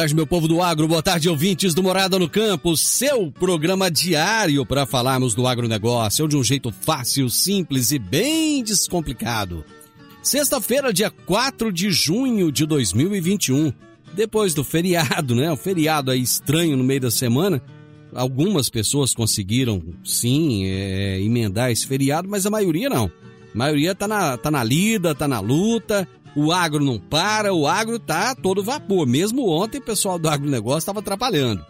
[0.00, 0.88] Tarde, meu povo do agro.
[0.88, 2.74] Boa tarde, ouvintes do Morada no Campo.
[2.74, 9.62] Seu programa diário para falarmos do agronegócio de um jeito fácil, simples e bem descomplicado.
[10.22, 13.74] Sexta-feira, dia 4 de junho de 2021.
[14.14, 15.52] Depois do feriado, né?
[15.52, 17.62] O feriado aí estranho no meio da semana.
[18.14, 23.12] Algumas pessoas conseguiram, sim, é, emendar esse feriado, mas a maioria não.
[23.54, 27.66] A maioria tá na, tá na lida, tá na luta o agro não para, o
[27.66, 29.06] agro tá todo vapor.
[29.06, 31.64] Mesmo ontem o pessoal do agronegócio estava atrapalhando.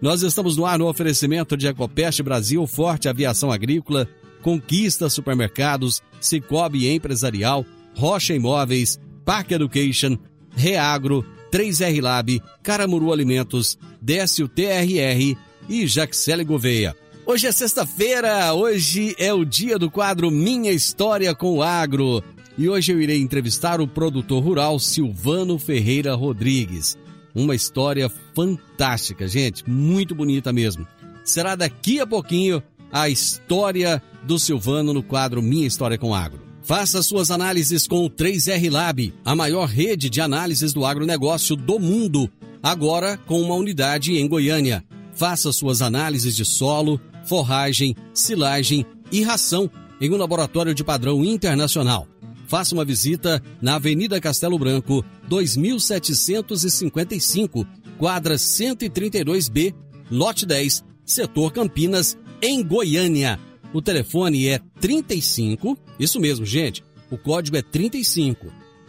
[0.00, 4.08] Nós estamos no ar no oferecimento de Ecopest Brasil, Forte Aviação Agrícola,
[4.42, 7.64] Conquista Supermercados, Cicobi Empresarial,
[7.96, 10.18] Rocha Imóveis, Park Education,
[10.54, 15.36] Reagro, 3R Lab, Caramuru Alimentos, Décio TRR
[15.68, 16.94] e Jaxele Gouveia.
[17.24, 22.22] Hoje é sexta-feira, hoje é o dia do quadro Minha História com o Agro
[22.58, 26.96] e hoje eu irei entrevistar o produtor rural Silvano Ferreira Rodrigues.
[27.34, 30.86] Uma história fantástica, gente, muito bonita mesmo.
[31.22, 36.40] Será daqui a pouquinho a história do Silvano no quadro Minha História com Agro.
[36.62, 41.78] Faça suas análises com o 3R Lab, a maior rede de análises do agronegócio do
[41.78, 42.28] mundo,
[42.62, 44.82] agora com uma unidade em Goiânia.
[45.12, 52.08] Faça suas análises de solo, forragem, silagem e ração em um laboratório de padrão internacional
[52.46, 57.66] faça uma visita na Avenida Castelo Branco, 2755,
[57.98, 59.74] quadra 132B,
[60.10, 63.38] lote 10, setor Campinas, em Goiânia.
[63.72, 66.84] O telefone é 35, isso mesmo, gente.
[67.10, 68.46] O código é 35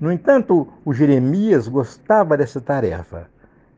[0.00, 3.28] No entanto, o Jeremias gostava dessa tarefa.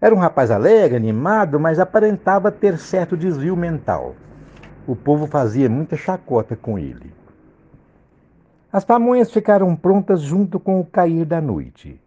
[0.00, 4.14] Era um rapaz alegre, animado, mas aparentava ter certo desvio mental.
[4.86, 7.12] O povo fazia muita chacota com ele.
[8.72, 12.00] As pamonhas ficaram prontas junto com o cair da noite.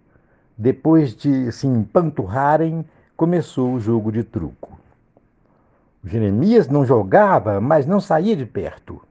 [0.57, 2.85] Depois de se empanturrarem,
[3.15, 4.76] começou o jogo de truco.
[6.03, 9.01] Jeremias não jogava, mas não saía de perto.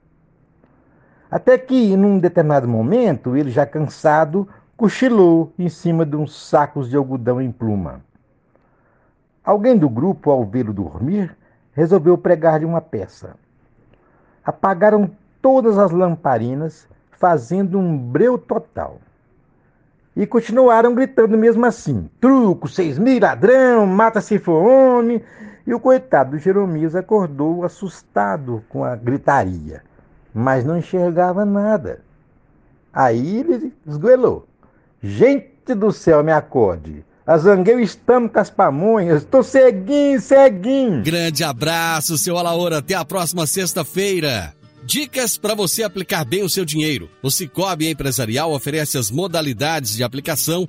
[1.30, 6.96] Até que, num determinado momento, ele já cansado, cochilou em cima de uns sacos de
[6.96, 8.00] algodão em pluma.
[9.44, 11.36] Alguém do grupo, ao vê-lo dormir,
[11.72, 13.36] resolveu pregar-lhe uma peça.
[14.44, 15.10] Apagaram
[15.42, 18.98] todas as lamparinas, fazendo um breu total.
[20.16, 25.22] E continuaram gritando mesmo assim: truco, seis mil, ladrão, mata se for homem.
[25.66, 29.82] E o coitado do Jeremias acordou assustado com a gritaria,
[30.32, 32.00] mas não enxergava nada.
[32.92, 34.46] Aí ele esgoelou.
[35.02, 37.04] Gente do céu, me acorde.
[37.26, 39.24] A Zangueu estamos com as pamonhas.
[39.24, 41.02] Tô ceguinho, ceguinho.
[41.02, 42.78] Grande abraço, seu Alaora.
[42.78, 44.54] Até a próxima sexta-feira.
[44.84, 47.10] Dicas para você aplicar bem o seu dinheiro.
[47.20, 50.68] O Cicobi Empresarial oferece as modalidades de aplicação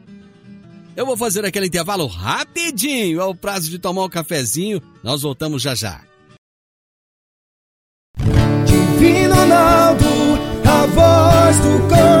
[0.95, 4.81] Eu vou fazer aquele intervalo rapidinho, é o prazo de tomar um cafezinho.
[5.03, 6.01] Nós voltamos já já.
[8.65, 10.05] Divino Ronaldo,
[10.65, 12.20] a voz do.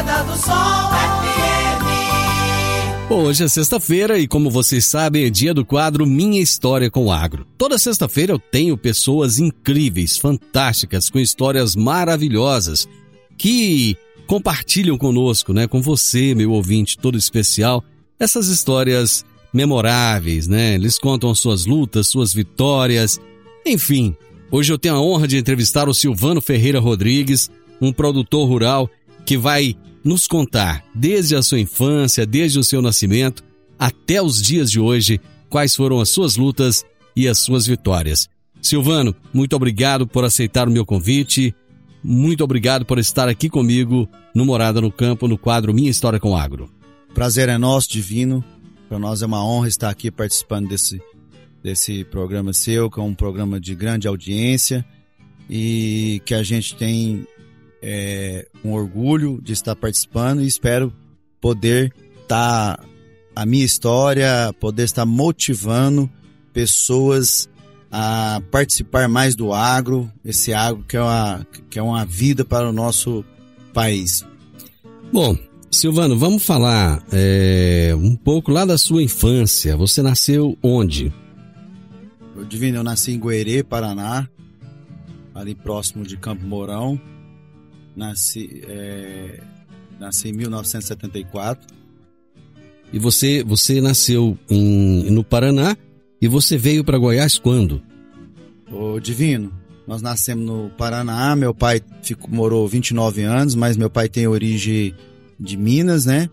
[0.31, 1.81] do Sol FM.
[3.11, 7.11] Hoje é sexta-feira e, como vocês sabem, é dia do quadro Minha História com o
[7.11, 7.45] Agro.
[7.57, 12.87] Toda sexta-feira eu tenho pessoas incríveis, fantásticas, com histórias maravilhosas
[13.37, 17.83] que compartilham conosco, né, com você, meu ouvinte todo especial,
[18.17, 20.75] essas histórias memoráveis, né?
[20.75, 23.19] Eles contam suas lutas, suas vitórias.
[23.65, 24.15] Enfim,
[24.49, 27.51] hoje eu tenho a honra de entrevistar o Silvano Ferreira Rodrigues,
[27.81, 28.89] um produtor rural
[29.25, 33.43] que vai nos contar, desde a sua infância, desde o seu nascimento,
[33.77, 35.19] até os dias de hoje,
[35.49, 36.83] quais foram as suas lutas
[37.15, 38.29] e as suas vitórias.
[38.61, 41.53] Silvano, muito obrigado por aceitar o meu convite.
[42.03, 46.37] Muito obrigado por estar aqui comigo no Morada no Campo, no quadro Minha História com
[46.37, 46.69] Agro.
[47.13, 48.43] Prazer é nosso, divino.
[48.87, 51.01] Para nós é uma honra estar aqui participando desse,
[51.63, 54.85] desse programa seu, que é um programa de grande audiência
[55.49, 57.25] e que a gente tem
[57.81, 60.93] é, um orgulho de estar participando e espero
[61.39, 62.85] poder estar tá,
[63.35, 66.09] a minha história, poder estar motivando
[66.53, 67.49] pessoas
[67.91, 72.69] a participar mais do agro, esse agro que é uma, que é uma vida para
[72.69, 73.25] o nosso
[73.73, 74.25] país.
[75.11, 75.37] Bom,
[75.69, 79.75] Silvano, vamos falar é, um pouco lá da sua infância.
[79.75, 81.11] Você nasceu onde?
[82.35, 84.27] Eu, Divino, eu nasci em Guerê, Paraná,
[85.35, 86.99] ali próximo de Campo Mourão.
[87.95, 89.39] Nasci, é,
[89.99, 91.67] nasci em 1974.
[92.93, 95.77] E você, você nasceu em, no Paraná
[96.21, 97.81] e você veio para Goiás quando?
[98.71, 99.51] Ô, Divino,
[99.87, 101.35] nós nascemos no Paraná.
[101.35, 104.93] Meu pai ficou, morou 29 anos, mas meu pai tem origem
[105.39, 106.29] de Minas, né?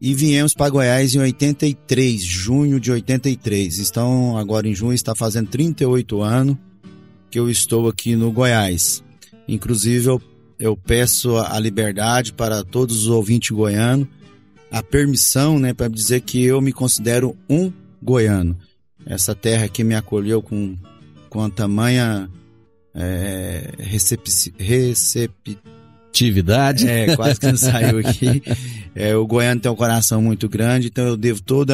[0.00, 3.78] E viemos para Goiás em 83, junho de 83.
[3.78, 6.56] Estão agora em junho, está fazendo 38 anos
[7.30, 9.04] que eu estou aqui no Goiás.
[9.46, 10.22] Inclusive, eu,
[10.60, 14.06] eu peço a liberdade para todos os ouvintes goianos,
[14.70, 18.56] a permissão, né, para dizer que eu me considero um goiano.
[19.06, 20.76] Essa terra que me acolheu com,
[21.30, 22.28] com a tamanha
[22.94, 24.22] é, recep,
[24.58, 25.58] recep,
[26.08, 26.86] atividade.
[26.86, 28.42] É, quase que não saiu aqui.
[28.94, 31.72] É, o Goiano tem um coração muito grande, então eu devo todo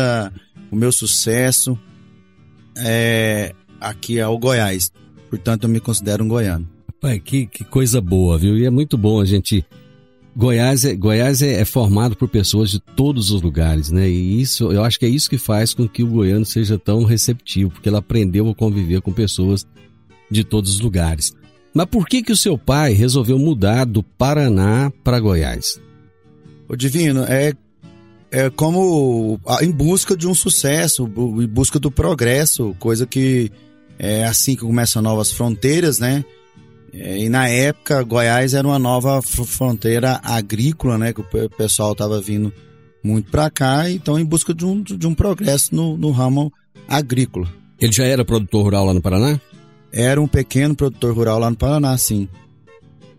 [0.71, 1.77] o meu sucesso
[2.77, 4.93] é, aqui ao Goiás.
[5.29, 6.76] Portanto, eu me considero um goiano.
[7.01, 8.57] Pai, que, que coisa boa, viu?
[8.57, 9.65] E é muito bom a gente
[10.37, 14.07] Goiás, é, Goiás é, é, formado por pessoas de todos os lugares, né?
[14.07, 17.05] E isso, eu acho que é isso que faz com que o goiano seja tão
[17.05, 19.67] receptivo, porque ele aprendeu a conviver com pessoas
[20.31, 21.35] de todos os lugares.
[21.73, 25.81] Mas por que que o seu pai resolveu mudar do Paraná para Goiás?
[26.69, 27.55] O Divino, é,
[28.31, 31.11] é como em busca de um sucesso,
[31.43, 33.51] em busca do progresso, coisa que
[33.99, 36.23] é assim que começam novas fronteiras, né?
[36.99, 41.13] É, e na época, Goiás era uma nova fronteira agrícola, né?
[41.13, 42.53] Que o pessoal estava vindo
[43.05, 46.53] muito para cá, então em busca de um, de um progresso no, no ramo
[46.89, 47.49] agrícola.
[47.79, 49.41] Ele já era produtor rural lá no Paraná?
[49.93, 52.29] Era um pequeno produtor rural lá no Paraná, sim.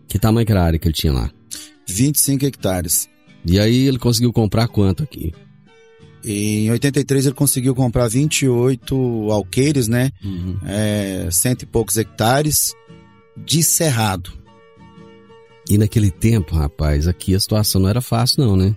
[0.06, 1.30] Que tamanho que era a área que ele tinha lá?
[1.88, 3.08] 25 hectares.
[3.46, 5.32] E aí ele conseguiu comprar quanto aqui?
[6.24, 10.10] Em 83 ele conseguiu comprar 28 alqueires, né?
[10.22, 10.58] Uhum.
[10.66, 12.74] É, cento e poucos hectares
[13.44, 14.32] de cerrado.
[15.68, 18.74] E naquele tempo, rapaz, aqui a situação não era fácil, não, né?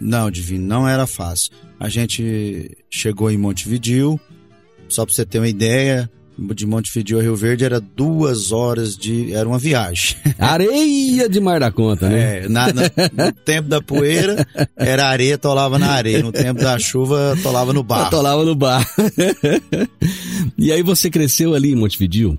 [0.00, 1.52] Não, Divino, não era fácil.
[1.80, 4.20] A gente chegou em Montevidil,
[4.88, 6.10] só para você ter uma ideia,
[6.54, 9.32] de Montevideo a Rio Verde era duas horas de.
[9.32, 10.16] Era uma viagem.
[10.38, 12.44] Areia de mar da conta, né?
[12.44, 16.22] É, na, na, no tempo da poeira, era areia, tolava na areia.
[16.22, 18.10] No tempo da chuva, tolava no bar.
[18.10, 18.86] Tolava no bar.
[20.56, 22.38] e aí você cresceu ali em Montevideo?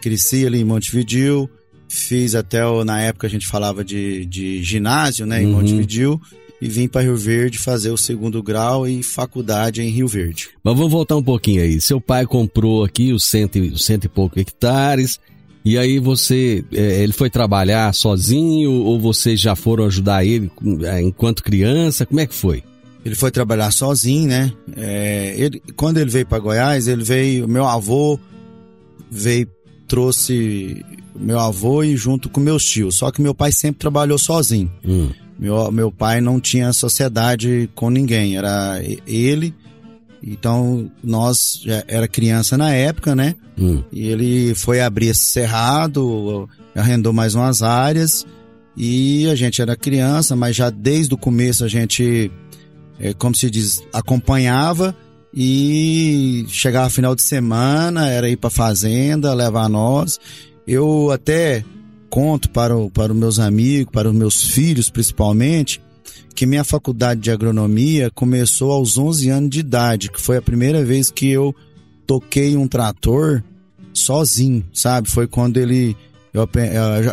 [0.00, 1.48] Cresci ali em Montevideo,
[1.88, 5.52] fiz até, o, na época a gente falava de, de ginásio, né, em uhum.
[5.52, 6.20] Montevideo,
[6.60, 10.50] e vim para Rio Verde fazer o segundo grau e faculdade em Rio Verde.
[10.62, 11.80] Mas vamos voltar um pouquinho aí.
[11.80, 15.18] Seu pai comprou aqui os cento, cento e poucos hectares,
[15.64, 20.50] e aí você, é, ele foi trabalhar sozinho ou vocês já foram ajudar ele
[20.84, 22.06] é, enquanto criança?
[22.06, 22.62] Como é que foi?
[23.04, 24.52] Ele foi trabalhar sozinho, né?
[24.76, 28.18] É, ele, quando ele veio para Goiás, ele veio, meu avô
[29.10, 29.48] veio
[29.90, 32.94] trouxe meu avô e junto com meus tios.
[32.94, 34.70] Só que meu pai sempre trabalhou sozinho.
[34.86, 35.10] Hum.
[35.36, 39.52] Meu, meu pai não tinha sociedade com ninguém, era ele.
[40.22, 43.34] Então nós já era criança na época, né?
[43.58, 43.82] Hum.
[43.90, 48.24] E ele foi abrir esse cerrado, arrendou mais umas áreas
[48.76, 52.30] e a gente era criança, mas já desde o começo a gente,
[53.00, 54.94] é, como se diz, acompanhava
[55.32, 60.18] e chegava final de semana, era ir para fazenda, levar nós.
[60.66, 61.64] Eu até
[62.08, 65.80] conto para, o, para os meus amigos, para os meus filhos principalmente,
[66.34, 70.84] que minha faculdade de agronomia começou aos 11 anos de idade, que foi a primeira
[70.84, 71.54] vez que eu
[72.06, 73.42] toquei um trator
[73.92, 75.08] sozinho, sabe?
[75.08, 75.96] Foi quando ele.
[76.32, 76.48] Eu,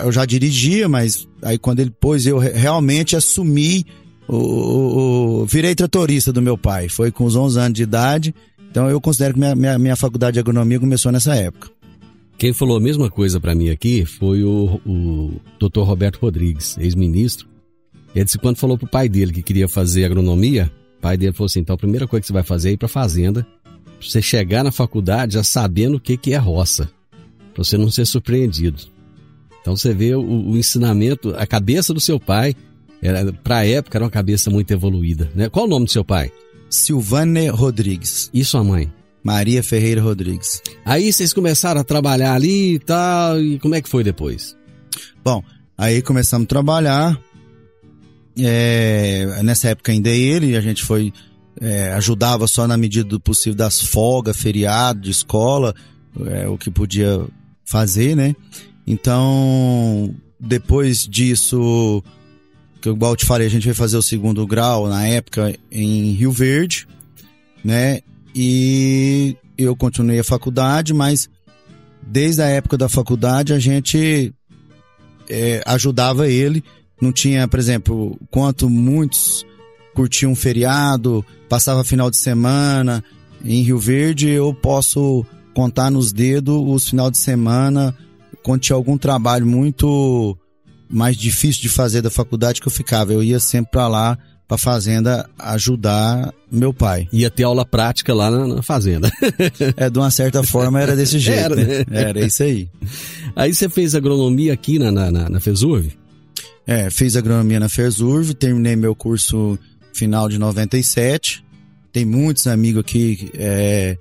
[0.05, 3.85] eu já dirigia, mas aí quando ele pôs, eu realmente assumi
[4.27, 6.89] o, o, o, virei tratorista do meu pai.
[6.89, 8.35] Foi com os 11 anos de idade.
[8.69, 11.69] Então eu considero que minha, minha, minha faculdade de agronomia começou nessa época.
[12.37, 15.81] Quem falou a mesma coisa para mim aqui foi o, o Dr.
[15.81, 17.47] Roberto Rodrigues, ex-ministro.
[18.13, 21.47] Ele disse quando falou pro pai dele que queria fazer agronomia, o pai dele falou
[21.47, 24.21] assim: então a primeira coisa que você vai fazer é ir pra fazenda, pra você
[24.21, 26.89] chegar na faculdade já sabendo o que, que é roça,
[27.53, 28.83] pra você não ser surpreendido.
[29.61, 32.55] Então você vê o, o ensinamento, a cabeça do seu pai
[33.01, 35.49] era, pra época era uma cabeça muito evoluída, né?
[35.49, 36.31] Qual o nome do seu pai?
[36.69, 38.29] Silvane Rodrigues.
[38.33, 38.91] E sua mãe?
[39.23, 40.61] Maria Ferreira Rodrigues.
[40.85, 44.55] Aí vocês começaram a trabalhar ali e tal, e como é que foi depois?
[45.23, 45.43] Bom,
[45.77, 47.19] aí começamos a trabalhar.
[48.39, 51.11] É, nessa época ainda ele, a gente foi
[51.59, 55.73] é, ajudava só na medida do possível das folgas, feriado, de escola,
[56.27, 57.25] é, o que podia
[57.65, 58.35] fazer, né?
[58.85, 62.03] Então, depois disso,
[62.81, 66.11] que igual eu te falei, a gente foi fazer o segundo grau na época em
[66.11, 66.87] Rio Verde,
[67.63, 68.01] né?
[68.35, 71.29] E eu continuei a faculdade, mas
[72.05, 74.33] desde a época da faculdade a gente
[75.29, 76.63] é, ajudava ele.
[77.01, 79.45] Não tinha, por exemplo, quanto muitos
[79.93, 83.03] curtiam um feriado, passava final de semana
[83.43, 87.95] em Rio Verde, eu posso contar nos dedos os final de semana
[88.43, 90.37] quando tinha algum trabalho muito
[90.89, 93.13] mais difícil de fazer da faculdade que eu ficava.
[93.13, 94.17] Eu ia sempre para lá,
[94.47, 97.07] para fazenda, ajudar meu pai.
[97.11, 99.11] Ia ter aula prática lá na, na fazenda.
[99.75, 101.53] é, de uma certa forma era desse jeito.
[101.53, 101.85] Era, né?
[101.91, 102.69] era isso aí.
[103.35, 105.91] Aí você fez agronomia aqui na, na, na, na FESURV?
[106.65, 109.59] É, fiz agronomia na FESURV, terminei meu curso
[109.93, 111.43] final de 97.
[111.91, 113.97] Tem muitos amigos aqui é,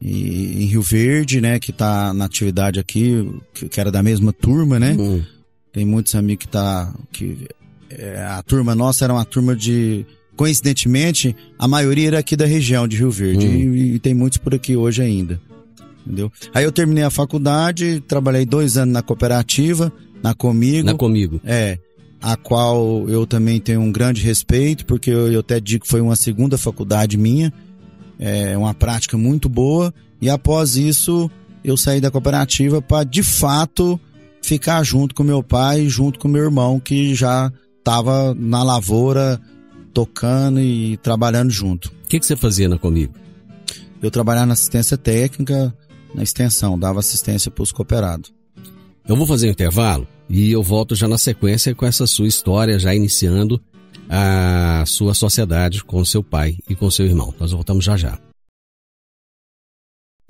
[0.00, 4.92] em Rio Verde, né, que tá na atividade aqui, que, era da mesma turma, né?
[4.98, 5.22] Uhum.
[5.72, 6.92] Tem muitos amigos que tá.
[7.10, 7.48] Que,
[7.90, 10.04] é, a turma nossa era uma turma de.
[10.36, 13.46] Coincidentemente, a maioria era aqui da região de Rio Verde.
[13.46, 13.74] Hum.
[13.74, 15.40] E, e, tem muitos por aqui hoje ainda.
[16.04, 16.32] Entendeu?
[16.52, 20.86] Aí eu terminei a faculdade, trabalhei dois anos na cooperativa, na Comigo.
[20.86, 21.40] Na Comigo.
[21.44, 21.78] É.
[22.20, 26.00] a qual eu também tenho um grande respeito, porque eu, eu até digo que foi
[26.00, 27.52] uma segunda faculdade minha,
[28.18, 31.30] é uma prática muito boa, e após isso
[31.64, 34.00] eu saí da cooperativa para de fato
[34.42, 39.40] ficar junto com meu pai, junto com meu irmão que já estava na lavoura
[39.92, 41.88] tocando e trabalhando junto.
[42.04, 43.14] O que, que você fazia na Comigo?
[44.02, 45.74] Eu trabalhava na assistência técnica,
[46.14, 48.32] na extensão, dava assistência para os cooperados.
[49.06, 52.78] Eu vou fazer um intervalo e eu volto já na sequência com essa sua história,
[52.78, 53.60] já iniciando
[54.08, 57.32] a sua sociedade com seu pai e com seu irmão.
[57.38, 58.18] Nós voltamos já já.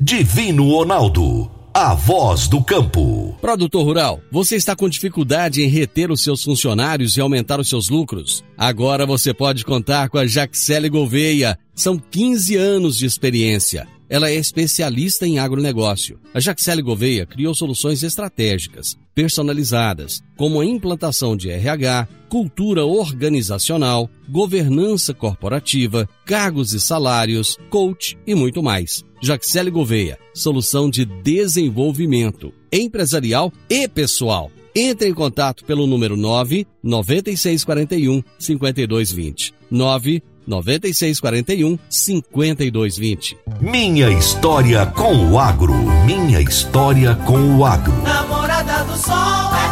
[0.01, 3.35] Divino Ronaldo, a voz do campo.
[3.41, 7.89] Produtor rural, você está com dificuldade em reter os seus funcionários e aumentar os seus
[7.89, 8.45] lucros?
[8.59, 11.59] Agora você pode contar com a Jaxele Gouveia.
[11.75, 16.21] São 15 anos de experiência ela é especialista em agronegócio.
[16.35, 25.15] A Jaxele Gouveia criou soluções estratégicas, personalizadas, como a implantação de RH, cultura organizacional, governança
[25.15, 29.03] corporativa, cargos e salários, coach e muito mais.
[29.23, 34.51] Jaxele Gouveia, solução de desenvolvimento empresarial e pessoal.
[34.75, 39.55] Entre em contato pelo número 9 9641 5220.
[39.71, 43.39] 9 9641 5220.
[43.61, 45.73] Minha história com o agro.
[46.05, 47.93] Minha história com o agro.
[48.03, 49.72] Namorada do Sol FM.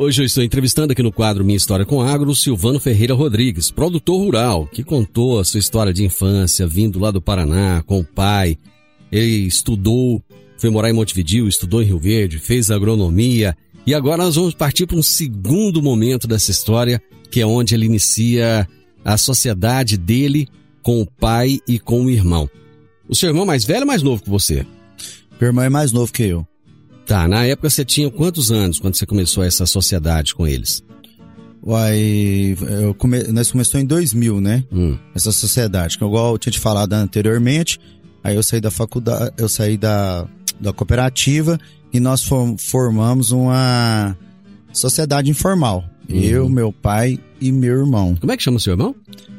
[0.00, 4.20] Hoje eu estou entrevistando aqui no quadro Minha História com Agro, Silvano Ferreira Rodrigues, produtor
[4.20, 8.56] rural, que contou a sua história de infância, vindo lá do Paraná com o pai.
[9.10, 10.22] Ele estudou,
[10.56, 13.56] foi morar em Montevideo, estudou em Rio Verde, fez agronomia.
[13.84, 17.86] E agora nós vamos partir para um segundo momento dessa história, que é onde ele
[17.86, 18.68] inicia
[19.04, 20.46] a sociedade dele
[20.80, 22.48] com o pai e com o irmão.
[23.08, 24.64] O seu irmão mais velho ou mais novo que você?
[25.40, 26.46] Meu irmão é mais novo que eu.
[27.08, 30.84] Tá, na época você tinha quantos anos quando você começou essa sociedade com eles?
[31.66, 33.22] Uai, eu come...
[33.32, 34.62] nós começamos em 2000, né?
[34.70, 34.98] Hum.
[35.14, 37.80] Essa sociedade, que igual eu tinha te falado anteriormente,
[38.22, 40.28] aí eu saí da faculdade, eu saí da,
[40.60, 41.58] da cooperativa
[41.94, 44.14] e nós formamos uma
[44.70, 45.88] sociedade informal.
[46.10, 46.20] Uhum.
[46.20, 48.16] Eu, meu pai e meu irmão.
[48.16, 48.94] Como é que chama o seu irmão?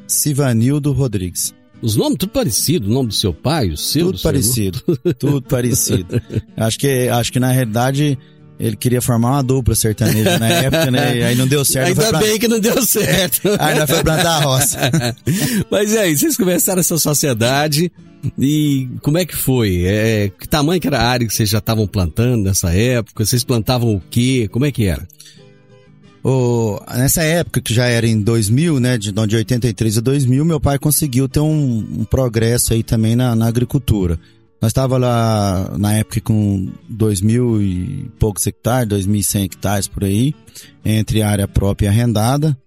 [0.08, 1.54] Sivanildo Rodrigues.
[1.82, 4.82] Os nomes tudo parecido, o nome do seu pai, o seu Tudo parecido,
[5.18, 6.22] tudo parecido.
[6.58, 8.18] Acho que, acho que na realidade
[8.60, 11.18] ele queria formar uma dupla sertaneja na época, né?
[11.18, 12.02] E aí não deu certo.
[12.02, 13.50] Ainda bem que não deu certo.
[13.58, 14.78] aí nós foi plantar a roça.
[15.72, 17.90] Mas e aí, vocês começaram essa sociedade
[18.38, 19.84] e como é que foi?
[19.86, 23.26] É, que tamanho que era a área que vocês já estavam plantando nessa época?
[23.26, 24.50] Vocês plantavam o quê?
[24.52, 25.08] Como é que era?
[26.24, 30.60] O, nessa época, que já era em 2000, né, de, de 83 a 2000, meu
[30.60, 34.20] pai conseguiu ter um, um progresso aí também na, na agricultura.
[34.62, 40.36] Nós estava lá na época com 2 mil e poucos hectares, 2.100 hectares por aí,
[40.84, 42.58] entre área própria e arrendada.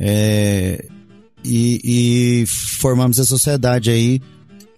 [0.00, 0.86] É,
[1.44, 4.20] e, e, formamos a sociedade aí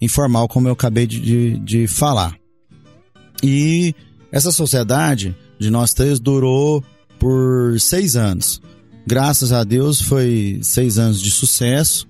[0.00, 2.36] informal, como eu acabei de, de, de falar.
[3.42, 3.94] E
[4.32, 6.82] essa sociedade de nós três durou
[7.18, 8.60] por seis anos.
[9.06, 12.06] Graças a Deus foi seis anos de sucesso,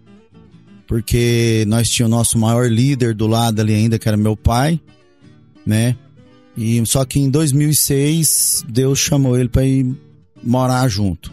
[0.86, 4.80] porque nós tínhamos o nosso maior líder do lado ali ainda, que era meu pai,
[5.64, 5.96] né?
[6.56, 9.94] E só que em 2006 Deus chamou ele para ir
[10.42, 11.32] morar junto.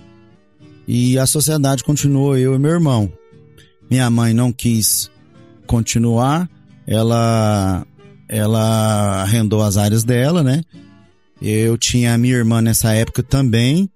[0.87, 3.11] E a sociedade continuou eu e meu irmão.
[3.89, 5.09] Minha mãe não quis
[5.65, 6.49] continuar,
[6.85, 7.85] ela
[8.27, 10.63] ela arrendou as áreas dela, né?
[11.47, 13.87] Eu tinha a minha irmã nessa época também,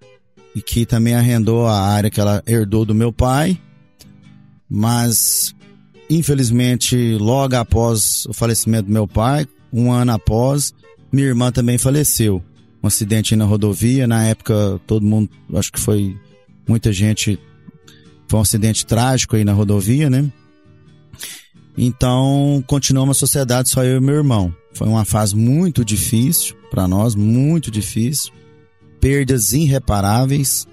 [0.55, 3.59] e que também arrendou a área que ela herdou do meu pai.
[4.69, 5.55] Mas,
[6.07, 10.75] infelizmente, logo após o falecimento do meu pai, um ano após,
[11.11, 12.43] minha irmã também faleceu.
[12.83, 16.15] Um acidente na rodovia, na época todo mundo, acho que foi
[16.67, 17.39] muita gente,
[18.27, 20.31] foi um acidente trágico aí na rodovia, né?
[21.77, 24.53] Então, continuamos a sociedade só eu e meu irmão.
[24.73, 28.33] Foi uma fase muito difícil para nós, muito difícil.
[28.99, 30.67] Perdas irreparáveis,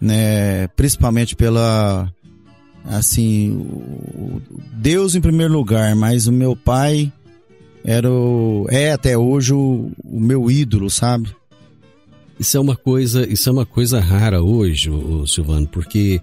[0.00, 0.66] né?
[0.68, 2.12] Principalmente pela
[2.84, 3.66] assim,
[4.74, 7.10] Deus em primeiro lugar, mas o meu pai
[7.84, 11.34] era o, é até hoje o, o meu ídolo, sabe?
[12.38, 16.20] Isso é uma coisa, isso é uma coisa rara hoje, o Silvano, porque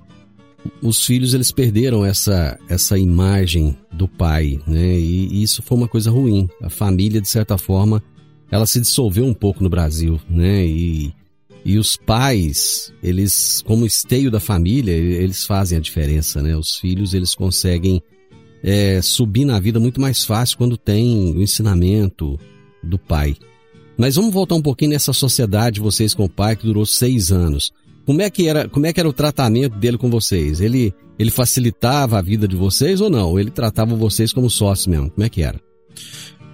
[0.81, 4.99] os filhos eles perderam essa essa imagem do pai, né?
[4.99, 6.47] E, isso foi uma coisa ruim.
[6.61, 8.03] A família de certa forma
[8.49, 10.65] ela se dissolveu um pouco no Brasil, né?
[10.65, 11.13] E,
[11.63, 16.55] e os pais eles como esteio da família eles fazem a diferença, né?
[16.55, 18.01] Os filhos eles conseguem
[18.63, 22.39] é, subir na vida muito mais fácil quando tem o ensinamento
[22.83, 23.35] do pai.
[23.97, 27.71] Mas vamos voltar um pouquinho nessa sociedade, vocês com o pai, que durou seis anos.
[28.05, 30.59] Como é que era, como é que era o tratamento dele com vocês?
[30.59, 33.39] Ele, ele facilitava a vida de vocês ou não?
[33.39, 35.09] Ele tratava vocês como sócios mesmo?
[35.11, 35.59] Como é que era?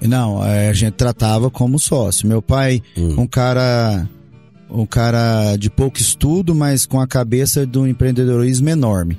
[0.01, 2.27] Não, é, a gente tratava como sócio.
[2.27, 3.21] Meu pai, hum.
[3.21, 4.07] um cara
[4.69, 9.17] um cara de pouco estudo, mas com a cabeça do empreendedorismo enorme,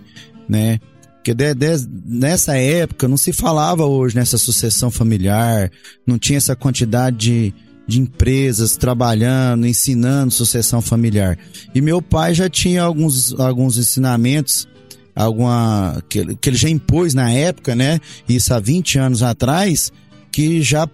[0.48, 0.78] né?
[1.14, 5.70] Porque de, de, nessa época não se falava hoje nessa sucessão familiar,
[6.06, 7.54] não tinha essa quantidade de,
[7.88, 11.38] de empresas trabalhando, ensinando sucessão familiar.
[11.74, 14.68] E meu pai já tinha alguns, alguns ensinamentos,
[15.16, 17.98] alguma que, que ele já impôs na época, né?
[18.28, 19.90] Isso há 20 anos atrás,
[20.30, 20.86] que já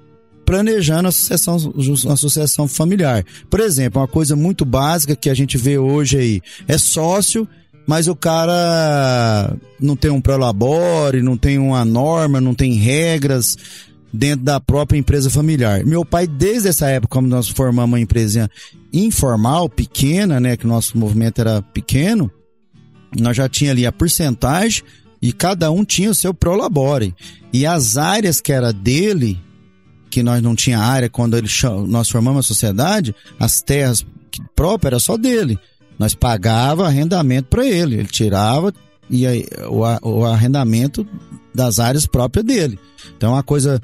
[0.46, 1.57] planejando a sucessão,
[2.09, 3.24] a sucessão familiar.
[3.50, 7.48] Por exemplo, uma coisa muito básica que a gente vê hoje aí é sócio,
[7.88, 13.57] mas o cara não tem um prolabore, não tem uma norma, não tem regras
[14.14, 15.85] dentro da própria empresa familiar.
[15.85, 18.48] Meu pai, desde essa época, como nós formamos uma empresa
[18.92, 22.31] informal, pequena, né, que nosso movimento era pequeno,
[23.18, 24.85] nós já tinha ali a porcentagem
[25.20, 27.12] e cada um tinha o seu prolabore.
[27.53, 29.40] E as áreas que era dele,
[30.09, 31.48] que nós não tinha área quando ele,
[31.88, 34.07] nós formamos a sociedade, as terras
[34.55, 35.59] próprias era só dele.
[35.98, 38.72] Nós pagava arrendamento para ele, ele tirava
[39.11, 41.07] e aí, o, o arrendamento
[41.55, 42.79] das áreas próprias dele.
[43.16, 43.81] Então, é uma coisa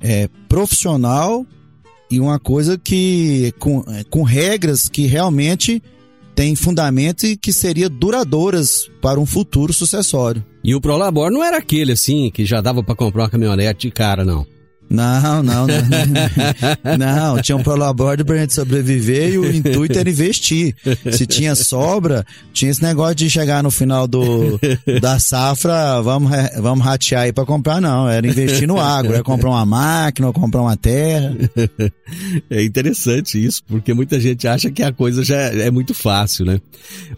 [0.00, 1.44] é, profissional
[2.10, 5.82] e uma coisa que com, é, com regras que realmente
[6.34, 10.44] tem fundamento e que seria duradouras para um futuro sucessório.
[10.62, 13.92] E o Prolabor não era aquele assim que já dava para comprar uma caminhonete de
[13.92, 14.46] cara, não.
[14.90, 15.76] Não, não, não.
[16.98, 20.74] Não, tinha um prolabore pra gente sobreviver e o intuito era investir.
[21.12, 24.58] Se tinha sobra, tinha esse negócio de chegar no final do,
[25.00, 28.08] da safra, vamos, vamos ratear aí pra comprar, não.
[28.08, 31.36] Era investir no agro, era comprar uma máquina comprar uma terra.
[32.48, 36.58] É interessante isso, porque muita gente acha que a coisa já é muito fácil, né?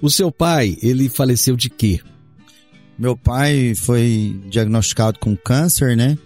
[0.03, 2.01] O seu pai, ele faleceu de quê?
[2.99, 6.19] Meu pai foi diagnosticado com câncer, né?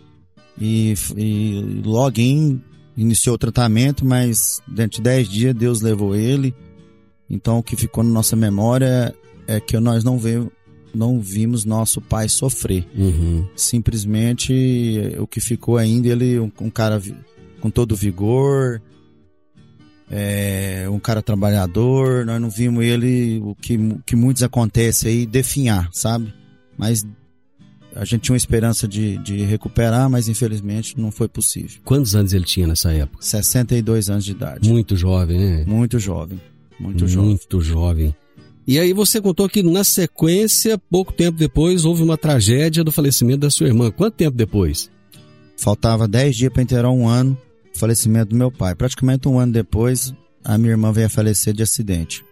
[0.60, 2.62] E, e logo em
[2.96, 6.54] iniciou o tratamento, mas dentro de 10 dias Deus levou ele.
[7.28, 9.14] Então o que ficou na nossa memória
[9.46, 10.50] é que nós não, vemos,
[10.94, 12.86] não vimos nosso pai sofrer.
[12.96, 13.46] Uhum.
[13.56, 14.52] Simplesmente
[15.18, 17.02] o que ficou ainda, ele um, um cara
[17.60, 18.80] com todo vigor,
[20.10, 25.88] é, um cara trabalhador, nós não vimos ele, o que, que muitos acontece aí, definhar,
[25.92, 26.32] sabe?
[26.76, 27.04] Mas
[27.94, 31.80] a gente tinha uma esperança de, de recuperar, mas infelizmente não foi possível.
[31.84, 33.24] Quantos anos ele tinha nessa época?
[33.24, 34.68] 62 anos de idade.
[34.68, 35.64] Muito jovem, né?
[35.66, 36.40] Muito jovem.
[36.78, 37.28] Muito jovem.
[37.28, 38.14] Muito jovem.
[38.66, 43.40] E aí você contou que na sequência, pouco tempo depois, houve uma tragédia do falecimento
[43.40, 43.90] da sua irmã.
[43.90, 44.90] Quanto tempo depois?
[45.56, 47.36] Faltava 10 dias para inteirar um ano
[47.74, 48.74] o falecimento do meu pai.
[48.74, 52.24] Praticamente um ano depois, a minha irmã veio a falecer de acidente.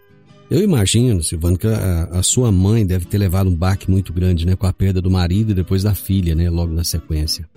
[0.53, 4.45] Eu imagino, Silvano, que a, a, sua mãe deve ter levado um baque muito grande,
[4.45, 4.55] né?
[4.55, 6.51] Com a perda do marido e depois da filha, né?
[6.51, 7.49] Logo na sequência.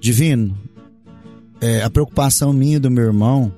[0.00, 0.56] Divino,
[1.60, 3.52] é, a preocupação minha e do meu irmão,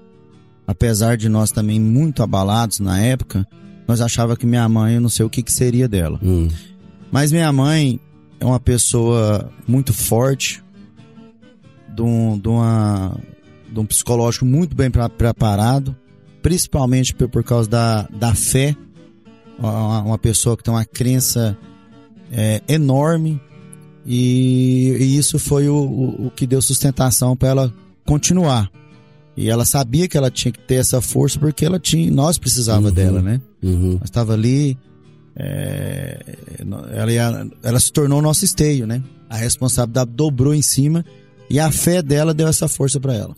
[0.67, 3.47] apesar de nós também muito abalados na época,
[3.87, 6.19] nós achava que minha mãe, eu não sei o que, que seria dela.
[6.23, 6.49] Hum.
[7.13, 8.01] Mas minha mãe
[8.41, 10.65] é uma pessoa muito forte,
[11.95, 13.21] de um, de uma,
[13.71, 15.95] de um psicológico muito bem preparado,
[16.43, 18.77] principalmente por, por causa da, da fé.
[19.59, 21.57] Uma, uma pessoa que tem uma crença
[22.33, 23.41] é, enorme
[24.07, 27.75] e, e, isso foi o, o, o que deu sustentação para ela
[28.05, 28.71] continuar.
[29.37, 32.89] E ela sabia que ela tinha que ter essa força porque ela tinha, nós precisava
[32.89, 33.41] uhum, dela, né?
[33.63, 33.93] Uhum.
[33.93, 34.77] Nós estava ali,
[35.37, 36.19] é,
[36.93, 39.03] ela, ia, ela se tornou nosso esteio, né?
[39.29, 41.05] A responsabilidade dobrou em cima
[41.49, 43.35] e a fé dela deu essa força para ela.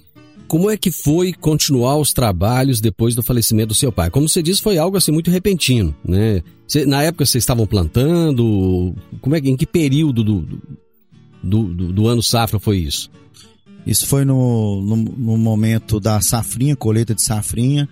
[0.53, 4.11] Como é que foi continuar os trabalhos depois do falecimento do seu pai?
[4.11, 6.43] Como você disse, foi algo assim muito repentino, né?
[6.87, 10.43] Na época vocês estavam plantando, como é em que período do,
[11.43, 13.11] do, do, do ano safra foi isso?
[13.87, 17.89] Isso foi no, no, no, momento da safrinha, colheita de safrinha.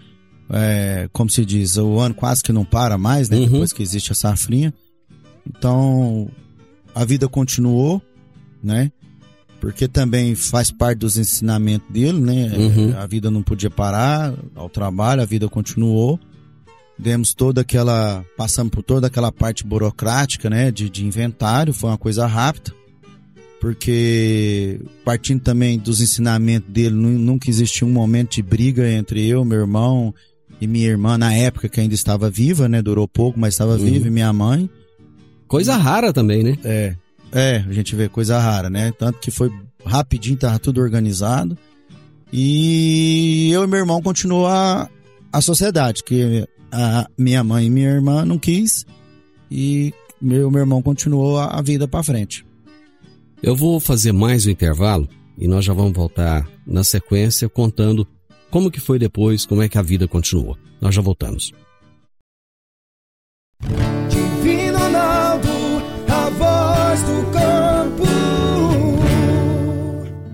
[0.50, 3.38] É, como se diz, o ano quase que não para mais, né?
[3.38, 3.48] Uhum.
[3.48, 4.74] Depois que existe a safrinha.
[5.48, 6.28] Então,
[6.94, 8.02] a vida continuou,
[8.62, 8.92] né?
[9.60, 12.50] Porque também faz parte dos ensinamentos dele, né?
[12.56, 12.94] Uhum.
[12.96, 16.18] A vida não podia parar ao trabalho, a vida continuou.
[16.98, 18.24] Demos toda aquela.
[18.36, 20.70] Passamos por toda aquela parte burocrática, né?
[20.70, 22.72] De, de inventário, foi uma coisa rápida.
[23.60, 29.60] Porque, partindo também dos ensinamentos dele, nunca existiu um momento de briga entre eu, meu
[29.60, 30.14] irmão
[30.58, 32.80] e minha irmã, na época que ainda estava viva, né?
[32.80, 33.84] Durou pouco, mas estava uhum.
[33.84, 34.68] viva, e minha mãe.
[35.46, 36.56] Coisa rara também, né?
[36.64, 36.94] É.
[37.32, 38.92] É, a gente vê coisa rara, né?
[38.98, 39.50] Tanto que foi
[39.84, 41.56] rapidinho, tava tudo organizado.
[42.32, 44.88] E eu e meu irmão continuou a,
[45.32, 48.86] a sociedade, que a minha mãe e minha irmã não quis
[49.50, 52.46] e meu, meu irmão continuou a, a vida para frente.
[53.42, 58.06] Eu vou fazer mais um intervalo e nós já vamos voltar na sequência contando
[58.50, 60.56] como que foi depois, como é que a vida continuou.
[60.80, 61.52] Nós já voltamos.
[63.62, 63.99] Divino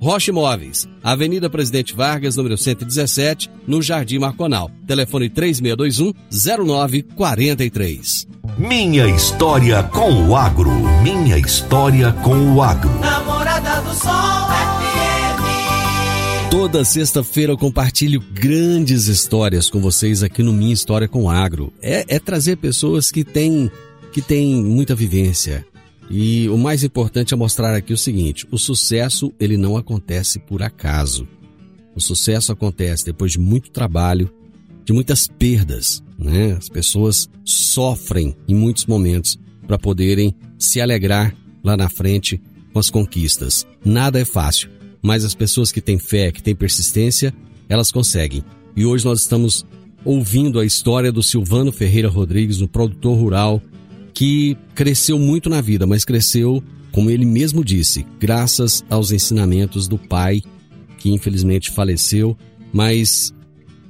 [0.00, 4.70] Rocha Imóveis, Avenida Presidente Vargas, número 117, no Jardim Marconal.
[4.86, 8.28] Telefone 3621-0943.
[8.56, 10.70] Minha história com o agro.
[11.02, 12.96] Minha história com o agro.
[13.00, 16.50] Namorada do Sol FM.
[16.50, 21.72] Toda sexta-feira eu compartilho grandes histórias com vocês aqui no Minha História com o Agro.
[21.82, 23.70] É, é trazer pessoas que têm,
[24.12, 25.66] que têm muita vivência.
[26.10, 30.62] E o mais importante é mostrar aqui o seguinte: o sucesso ele não acontece por
[30.62, 31.28] acaso.
[31.94, 34.30] O sucesso acontece depois de muito trabalho,
[34.84, 36.52] de muitas perdas, né?
[36.52, 42.40] As pessoas sofrem em muitos momentos para poderem se alegrar lá na frente
[42.72, 43.66] com as conquistas.
[43.84, 44.70] Nada é fácil,
[45.02, 47.34] mas as pessoas que têm fé, que têm persistência,
[47.68, 48.42] elas conseguem.
[48.74, 49.66] E hoje nós estamos
[50.04, 53.60] ouvindo a história do Silvano Ferreira Rodrigues, um produtor rural
[54.18, 59.96] que cresceu muito na vida, mas cresceu, como ele mesmo disse, graças aos ensinamentos do
[59.96, 60.42] pai,
[60.98, 62.36] que infelizmente faleceu,
[62.72, 63.32] mas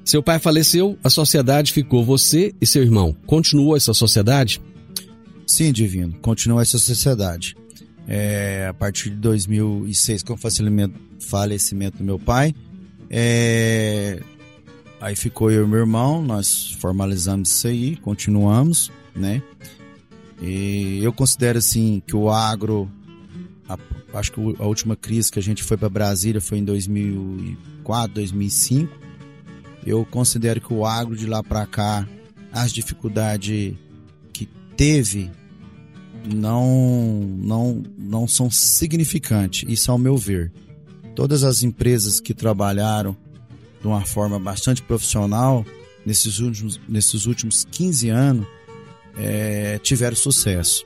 [0.05, 3.17] seu pai faleceu, a sociedade ficou você e seu irmão.
[3.27, 4.61] Continuou essa sociedade?
[5.47, 7.57] Sim, Divino, continua essa sociedade.
[8.07, 12.55] É, a partir de 2006, com o falecimento, falecimento do meu pai,
[13.09, 14.21] é,
[15.01, 19.43] aí ficou eu e meu irmão, nós formalizamos isso aí, continuamos, né?
[20.41, 22.91] E eu considero assim que o agro,
[23.69, 23.77] a,
[24.15, 28.93] acho que a última crise que a gente foi para Brasília foi em 2004, 2005.
[29.85, 32.07] Eu considero que o agro de lá para cá,
[32.53, 33.75] as dificuldades
[34.33, 34.47] que
[34.77, 35.31] teve
[36.35, 39.69] não não não são significantes.
[39.69, 40.53] Isso ao meu ver.
[41.15, 43.17] Todas as empresas que trabalharam
[43.81, 45.65] de uma forma bastante profissional
[46.07, 48.47] nesses últimos nesses últimos 15 anos
[49.19, 50.85] é, tiveram sucesso.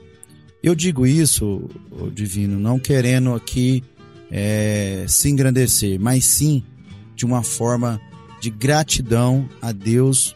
[0.61, 1.69] Eu digo isso,
[2.13, 3.83] Divino, não querendo aqui
[4.31, 6.63] é, se engrandecer, mas sim
[7.15, 8.01] de uma forma
[8.41, 10.35] de gratidão a Deus,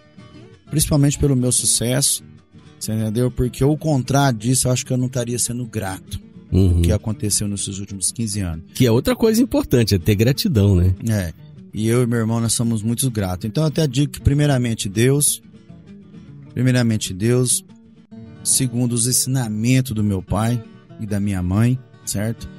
[0.70, 2.24] principalmente pelo meu sucesso,
[2.80, 3.32] você entendeu?
[3.32, 6.20] Porque o contrário disso, eu acho que eu não estaria sendo grato.
[6.52, 6.80] Uhum.
[6.80, 8.66] O que aconteceu nesses últimos 15 anos.
[8.74, 10.94] Que é outra coisa importante, é ter gratidão, né?
[11.10, 11.34] É.
[11.74, 13.46] E eu e meu irmão, nós somos muito gratos.
[13.46, 15.42] Então, eu até digo que, primeiramente, Deus.
[16.54, 17.64] Primeiramente, Deus
[18.48, 20.64] segundo os ensinamentos do meu pai
[21.00, 22.50] e da minha mãe, certo?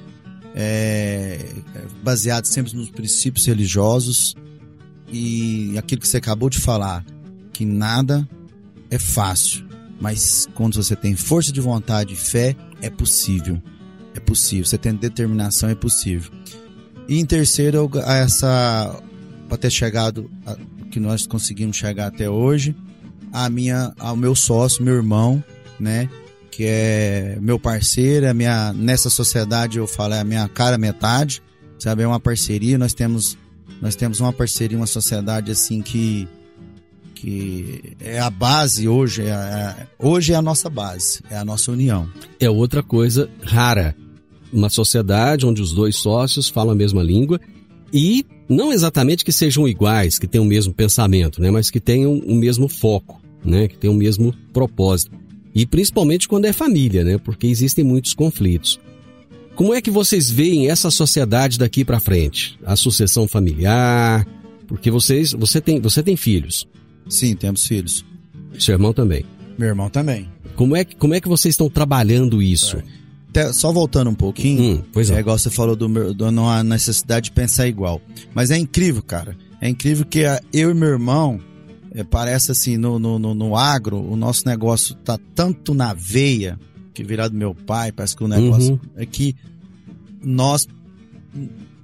[0.55, 1.45] É,
[2.03, 4.37] baseado sempre nos princípios religiosos
[5.11, 7.05] e aquilo que você acabou de falar,
[7.53, 8.29] que nada
[8.91, 9.67] é fácil,
[10.01, 13.61] mas quando você tem força de vontade e fé, é possível.
[14.15, 14.67] É possível.
[14.67, 16.31] Você tem determinação, é possível.
[17.09, 19.03] E em terceiro, essa
[19.49, 20.57] para ter chegado a,
[20.91, 22.77] que nós conseguimos chegar até hoje,
[23.33, 25.43] a minha, ao meu sócio, meu irmão,
[25.79, 26.09] né?
[26.51, 31.43] Que é meu parceiro, a minha, nessa sociedade eu falo, é a minha cara metade,
[31.79, 32.03] sabe?
[32.03, 33.37] É uma parceria, nós temos,
[33.81, 36.27] nós temos uma parceria, uma sociedade assim que,
[37.15, 41.71] que é a base hoje, é, é, hoje é a nossa base, é a nossa
[41.71, 42.09] união.
[42.41, 43.95] É outra coisa rara.
[44.51, 47.39] Uma sociedade onde os dois sócios falam a mesma língua
[47.93, 51.51] e não exatamente que sejam iguais, que tenham o mesmo pensamento, né?
[51.51, 53.69] Mas que tenham o mesmo foco, né?
[53.69, 55.17] Que tenham o mesmo propósito.
[55.59, 57.19] E principalmente quando é família, né?
[57.19, 58.79] Porque existem muitos conflitos.
[59.57, 62.57] Como é que vocês veem essa sociedade daqui para frente?
[62.65, 64.25] A sucessão familiar?
[64.69, 66.69] Porque vocês, você tem, você tem filhos?
[67.09, 68.05] Sim, temos filhos.
[68.59, 69.25] Seu irmão também.
[69.59, 70.29] Meu irmão também.
[70.55, 72.81] Como é, como é que vocês estão trabalhando isso?
[73.31, 75.17] Até, só voltando um pouquinho, Hum, pois é.
[75.17, 78.01] é igual você falou do, meu- do não há necessidade de pensar igual.
[78.35, 79.37] Mas é incrível, cara.
[79.61, 80.21] É incrível que
[80.53, 81.41] eu e meu irmão,
[81.95, 86.59] é, parece assim, no, no, no, no agro, o nosso negócio tá tanto na veia,
[86.95, 88.81] que virado do meu pai, parece que o negócio Uhum.
[88.97, 89.35] é que
[90.23, 90.67] nós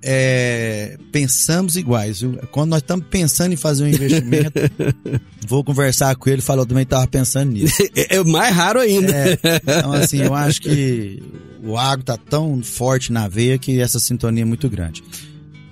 [0.07, 2.21] é, pensamos iguais.
[2.21, 2.38] viu?
[2.51, 4.53] Quando nós estamos pensando em fazer um investimento,
[5.49, 7.75] vou conversar com ele, falou também estava pensando nisso.
[7.97, 9.12] É, é mais raro ainda.
[9.12, 11.23] É, então, assim, eu acho que
[11.62, 15.03] o agro tá tão forte na veia que essa sintonia é muito grande.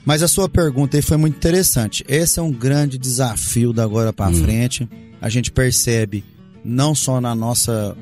[0.04, 2.04] Mas a sua pergunta aí foi muito interessante.
[2.08, 4.88] Esse é um grande desafio da agora para frente.
[5.20, 6.24] A gente percebe
[6.64, 7.96] não só na nossa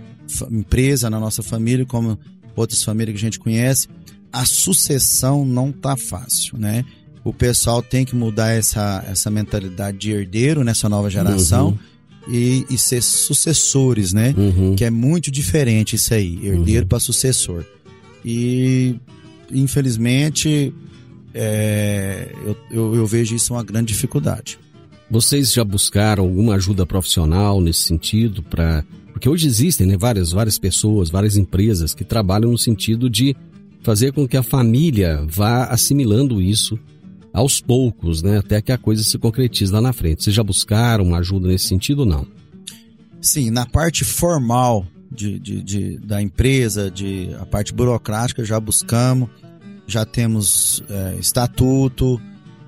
[0.51, 2.19] empresa, na nossa família, como
[2.57, 3.89] outras famílias que a gente conhece,
[4.33, 6.85] a sucessão não tá fácil, né?
[7.25, 11.79] O pessoal tem que mudar essa, essa mentalidade de herdeiro nessa nova geração
[12.29, 14.35] e, e ser sucessores, né?
[14.37, 14.75] Uhum.
[14.75, 17.65] Que é muito diferente isso aí, herdeiro para sucessor.
[18.25, 18.97] E,
[19.51, 20.73] infelizmente,
[21.35, 24.59] é, eu, eu, eu vejo isso uma grande dificuldade.
[25.11, 30.59] Vocês já buscaram alguma ajuda profissional nesse sentido para porque hoje existem né, várias várias
[30.59, 33.37] pessoas, várias empresas que trabalham no sentido de
[33.83, 36.79] fazer com que a família vá assimilando isso
[37.33, 40.23] aos poucos, né, até que a coisa se concretize lá na frente.
[40.25, 42.27] Vocês já buscaram uma ajuda nesse sentido ou não?
[43.21, 49.29] Sim, na parte formal de, de, de- da empresa, de a parte burocrática, já buscamos,
[49.92, 52.20] já temos é, estatuto,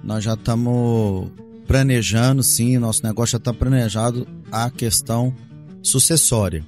[0.03, 1.29] nós já estamos
[1.67, 5.35] planejando, sim, nosso negócio já está planejado a questão
[5.83, 6.65] sucessória.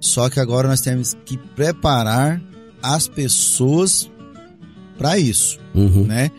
[0.00, 2.40] Só que agora nós temos que preparar
[2.82, 4.10] as pessoas
[4.98, 6.04] para isso Uhum.
[6.04, 6.30] né?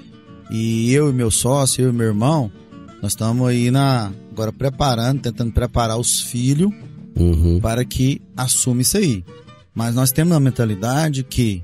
[0.50, 2.52] E eu e meu sócio, eu e meu irmão,
[3.02, 6.72] nós estamos aí na agora preparando, tentando preparar os filhos
[7.18, 7.60] Uhum.
[7.60, 9.24] para que assuma isso aí.
[9.74, 11.64] Mas nós temos a mentalidade que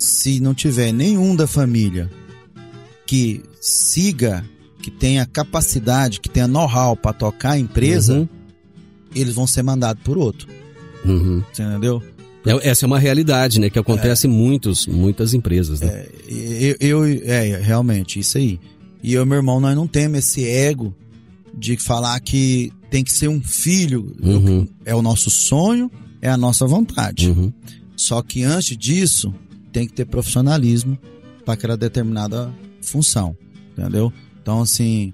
[0.00, 2.10] se não tiver nenhum da família
[3.06, 4.44] que siga,
[4.82, 8.28] que tenha capacidade, que tenha know-how para tocar a empresa, Uhum.
[9.14, 10.48] eles vão ser mandados por outro.
[11.04, 11.42] Uhum.
[11.52, 12.02] Você entendeu?
[12.46, 16.06] É- Essa é uma realidade, né, que acontece em muitos, muitas empresas, né?
[16.26, 18.58] Eu, eu é, realmente, isso aí.
[19.02, 20.94] E eu e meu irmão, nós não temos esse ego
[21.54, 24.14] de falar que tem que ser um filho.
[24.22, 24.66] Uhum.
[24.84, 25.90] É o nosso sonho,
[26.22, 27.28] é a nossa vontade.
[27.28, 27.52] Uhum.
[27.96, 29.34] Só que antes disso,
[29.70, 30.98] tem que ter profissionalismo
[31.44, 32.52] para aquela determinada
[32.82, 33.36] função.
[33.76, 34.12] Entendeu?
[34.42, 35.12] Então, assim,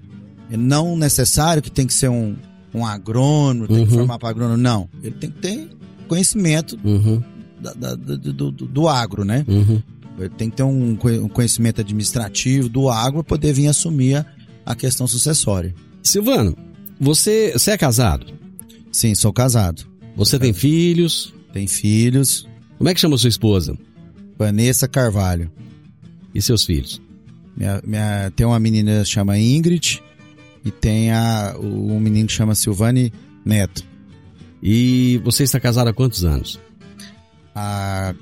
[0.51, 2.35] é não necessário que tem que ser um,
[2.73, 3.99] um agrônomo, tem que Uhum.
[3.99, 4.57] formar para agrônomo.
[4.57, 4.89] Não.
[5.03, 5.69] Ele tem que ter
[6.07, 7.21] conhecimento Uhum.
[7.61, 9.45] da- da- do, do, do- agro, né?
[9.47, 9.81] Uhum.
[10.19, 14.25] Ele tem que ter um um conhecimento administrativo do agro para poder vir assumir a,
[14.65, 15.73] a questão sucessória.
[16.03, 16.57] Silvano,
[16.99, 18.25] você, você é casado?
[18.91, 19.83] Sim, sou casado.
[20.15, 21.33] Você tem filhos?
[21.53, 22.47] Tem filhos.
[22.77, 23.77] Como é que chama sua esposa?
[24.37, 25.51] Vanessa Carvalho.
[26.33, 27.01] E seus filhos?
[27.55, 30.01] Minha, minha- tem uma menina que chama Ingrid
[30.63, 33.11] e tem a, um menino que chama Silvane
[33.43, 33.83] Neto.
[34.61, 36.59] E você está casado há quantos anos?
[37.55, 38.13] Há,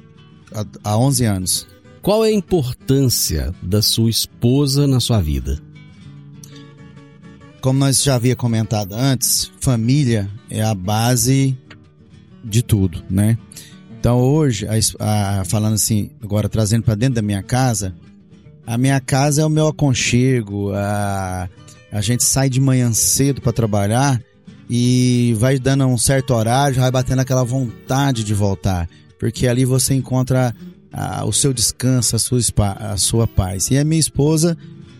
[0.54, 1.68] há, há 11 anos.
[2.02, 5.60] Qual é a importância da sua esposa na sua vida?
[7.62, 11.58] Como nós já havia comentado antes, família é a base
[12.44, 13.38] de tudo, né?
[14.06, 17.92] Então hoje, a a- falando assim, agora trazendo para dentro da minha casa,
[18.64, 20.72] a minha casa é o meu aconchego.
[20.76, 21.50] A,
[21.92, 24.22] a gente sai de manhã cedo para trabalhar
[24.70, 28.88] e vai dando um certo horário, vai batendo aquela vontade de voltar,
[29.18, 30.56] porque ali você encontra
[30.94, 32.40] ah, o seu descanso, a sua,
[32.80, 33.72] a sua paz.
[33.72, 34.56] E a minha esposa,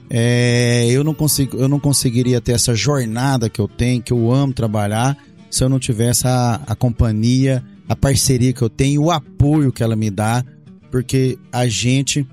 [0.10, 4.34] é, eu não consigo, eu não conseguiria ter essa jornada que eu tenho, que eu
[4.34, 5.16] amo trabalhar,
[5.52, 9.84] se eu não tivesse a, a companhia, a parceria que eu tenho, o apoio que
[9.84, 10.44] ela me dá,
[10.92, 12.26] porque a gente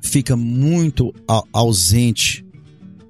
[0.00, 2.44] fica muito au- ausente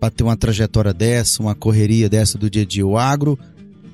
[0.00, 2.86] para ter uma trajetória dessa, uma correria dessa do dia a dia.
[2.86, 3.38] O agro,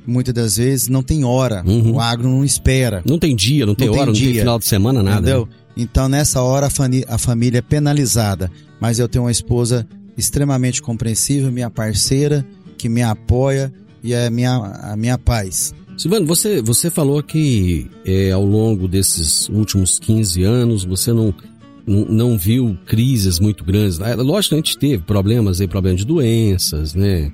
[0.06, 1.62] muitas das vezes, não tem hora.
[1.66, 1.92] Uhum.
[1.94, 3.02] O agro não espera.
[3.06, 5.18] Não tem dia, não tem Não tem hora, não tem final de semana, nada.
[5.20, 5.46] Entendeu?
[5.46, 5.52] né?
[5.76, 8.50] Então, nessa hora, a, a família é penalizada.
[8.80, 12.46] Mas eu tenho uma esposa extremamente compreensiva, minha parceira,
[12.76, 13.72] que me apoia
[14.02, 15.74] e é minha, a minha paz.
[15.96, 21.32] Silvano, você, você falou que é, ao longo desses últimos 15 anos você não,
[21.86, 24.00] não, não viu crises muito grandes.
[24.00, 27.32] É, Lógico que a gente teve problemas aí, problemas de doenças, né?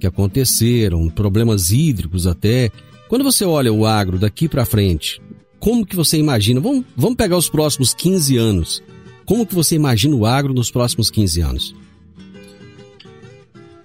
[0.00, 2.70] Que aconteceram, problemas hídricos até.
[3.08, 5.20] Quando você olha o agro daqui pra frente,
[5.58, 6.60] como que você imagina?
[6.60, 8.82] Vamos, vamos pegar os próximos 15 anos.
[9.24, 11.74] Como que você imagina o agro nos próximos 15 anos?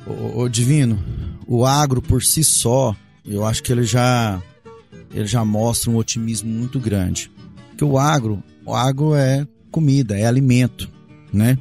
[0.05, 0.97] Ô, ô, Divino,
[1.47, 2.95] o agro por si só,
[3.25, 4.41] eu acho que ele já,
[5.13, 7.31] ele já mostra um otimismo muito grande.
[7.69, 10.89] Porque o agro, o agro é comida, é alimento,
[11.31, 11.57] né?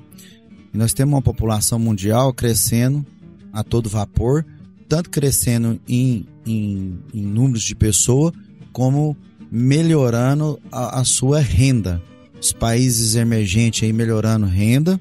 [0.72, 3.04] E nós temos uma população mundial crescendo
[3.52, 4.44] a todo vapor,
[4.88, 8.32] tanto crescendo em, em, em números de pessoas,
[8.72, 9.16] como
[9.50, 12.02] melhorando a, a sua renda.
[12.40, 15.00] os países emergentes aí melhorando renda.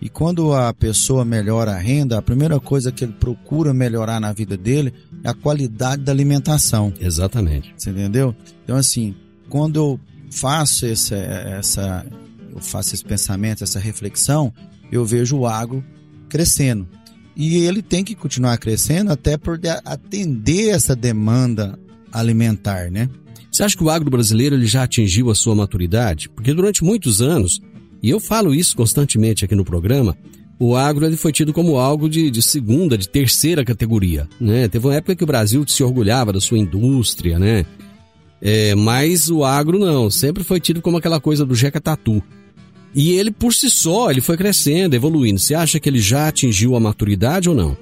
[0.00, 4.32] E quando a pessoa melhora a renda, a primeira coisa que ele procura melhorar na
[4.32, 6.92] vida dele é a qualidade da alimentação.
[6.98, 7.74] Exatamente.
[7.76, 8.34] Você entendeu?
[8.64, 9.14] Então, assim,
[9.48, 12.06] quando eu faço essa, essa,
[12.50, 14.52] eu faço esse pensamento, essa reflexão,
[14.90, 15.84] eu vejo o agro
[16.30, 16.88] crescendo.
[17.36, 21.78] E ele tem que continuar crescendo até por atender essa demanda
[22.12, 23.08] alimentar, né?
[23.50, 26.28] Você acha que o agro brasileiro ele já atingiu a sua maturidade?
[26.28, 27.60] Porque durante muitos anos,
[28.02, 30.16] e eu falo isso constantemente aqui no programa,
[30.58, 34.28] o agro ele foi tido como algo de, de, segunda, de terceira categoria.
[34.38, 34.68] Né?
[34.68, 37.64] Teve uma época que o Brasil se orgulhava da sua indústria, né?
[38.42, 42.22] É, mas o agro não, sempre foi tido como aquela coisa do Jeca Tatu.
[42.94, 45.38] E ele por si só, ele foi crescendo, evoluindo.
[45.38, 47.76] Você acha que ele já atingiu a maturidade ou não?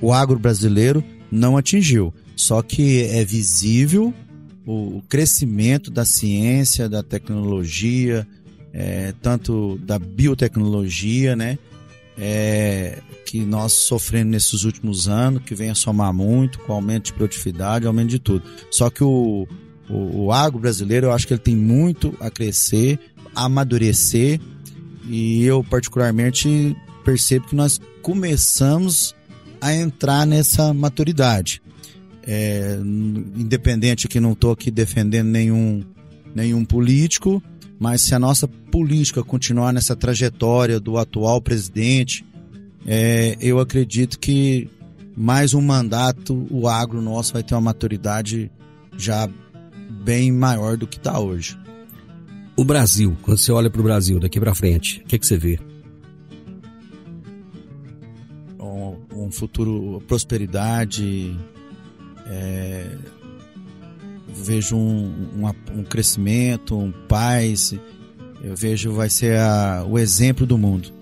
[0.00, 4.14] O agro brasileiro não atingiu, só que é visível
[4.66, 8.26] o crescimento da ciência, da tecnologia,
[8.72, 11.58] é, tanto da biotecnologia, né?
[12.18, 17.12] É, que nós sofrendo nesses últimos anos, que vem a somar muito com aumento de
[17.14, 18.42] produtividade, aumento de tudo.
[18.70, 19.46] Só que o,
[19.88, 22.98] o, o agro brasileiro, eu acho que ele tem muito a crescer,
[23.34, 24.40] a amadurecer,
[25.08, 29.14] e eu particularmente percebo que nós começamos
[29.60, 31.62] a entrar nessa maturidade.
[32.26, 32.78] É,
[33.36, 35.84] independente que não estou aqui defendendo nenhum,
[36.34, 37.42] nenhum político,
[37.80, 42.22] mas se a nossa política continuar nessa trajetória do atual presidente,
[42.86, 44.68] é, eu acredito que
[45.16, 48.52] mais um mandato o agro nosso vai ter uma maturidade
[48.98, 49.26] já
[50.04, 51.58] bem maior do que está hoje.
[52.54, 55.38] O Brasil, quando você olha para o Brasil daqui para frente, o que, que você
[55.38, 55.58] vê?
[58.58, 61.34] Um, um futuro, prosperidade,
[62.26, 62.90] é,
[64.34, 67.74] vejo um, um, um, crescimento, um paz.
[68.42, 70.92] Eu vejo vai ser a, o exemplo do mundo.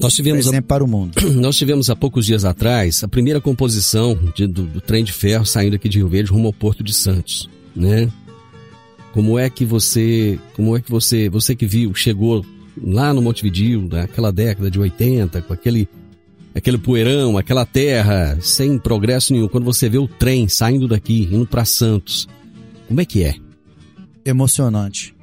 [0.00, 1.14] Nós tivemos exemplo a, para o mundo.
[1.40, 5.46] Nós tivemos há poucos dias atrás a primeira composição de, do, do, trem de ferro
[5.46, 8.10] saindo aqui de Rio Verde rumo ao Porto de Santos, né?
[9.12, 12.44] Como é que você, como é que você, você que viu, chegou
[12.82, 15.86] lá no Montevideo, naquela década de 80, com aquele
[16.54, 19.48] aquele poeirão, aquela terra, sem progresso nenhum.
[19.48, 22.28] Quando você vê o trem saindo daqui, indo para Santos,
[22.88, 23.34] como é que é?
[24.24, 25.14] Emocionante.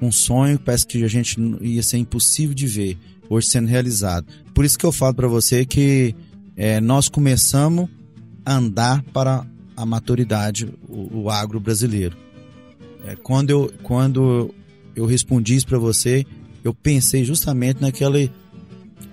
[0.00, 2.98] Um sonho parece que a gente ia ser impossível de ver,
[3.28, 4.26] hoje sendo realizado.
[4.54, 6.14] Por isso que eu falo para você que
[6.56, 7.88] é, nós começamos
[8.44, 9.46] a andar para
[9.76, 12.16] a maturidade, o, o agro brasileiro.
[13.06, 14.54] É, quando, eu, quando
[14.94, 16.26] eu respondi isso para você,
[16.64, 18.30] eu pensei justamente naquele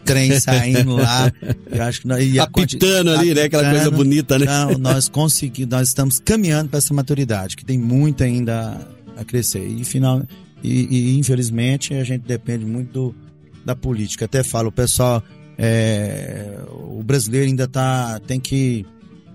[0.03, 1.31] trem saindo lá.
[1.69, 3.43] Eu acho que nós, ia apitando ali, apitando, né?
[3.43, 4.45] Aquela coisa bonita, né?
[4.45, 8.87] Não, nós conseguimos, nós estamos caminhando para essa maturidade, que tem muito ainda
[9.17, 9.65] a crescer.
[9.65, 10.23] E, final,
[10.63, 13.15] e, e infelizmente a gente depende muito do,
[13.65, 14.25] da política.
[14.25, 15.23] Até falo, o pessoal,
[15.57, 18.85] é, o brasileiro ainda tá, tem que